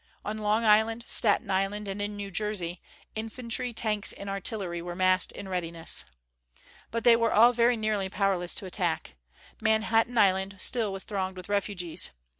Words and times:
On 0.25 0.35
Long 0.39 0.65
Island, 0.65 1.05
Staten 1.07 1.51
Island, 1.51 1.87
and 1.87 2.01
in 2.01 2.15
New 2.15 2.31
Jersey, 2.31 2.81
infantry, 3.13 3.71
tanks 3.71 4.13
and 4.13 4.31
artillery 4.31 4.81
were 4.81 4.95
massed 4.95 5.31
in 5.31 5.47
readiness. 5.47 6.05
But 6.89 7.03
they 7.03 7.15
were 7.15 7.31
all 7.31 7.53
very 7.53 7.77
nearly 7.77 8.09
powerless 8.09 8.55
to 8.55 8.65
attack. 8.65 9.15
Manhattan 9.61 10.17
Island 10.17 10.55
still 10.57 10.91
was 10.91 11.03
thronged 11.03 11.37
with 11.37 11.49
refugees. 11.49 12.09